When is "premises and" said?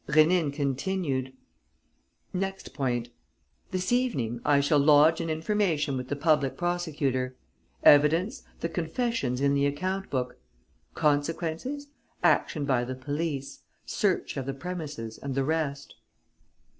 14.55-15.35